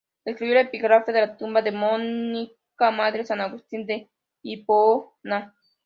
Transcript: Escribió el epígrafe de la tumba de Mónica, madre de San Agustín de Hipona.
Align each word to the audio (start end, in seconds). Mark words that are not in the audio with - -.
Escribió 0.25 0.57
el 0.59 0.65
epígrafe 0.65 1.11
de 1.11 1.21
la 1.21 1.37
tumba 1.37 1.61
de 1.61 1.71
Mónica, 1.71 2.89
madre 2.89 3.19
de 3.19 3.25
San 3.27 3.39
Agustín 3.39 3.85
de 3.85 4.09
Hipona. 4.41 5.55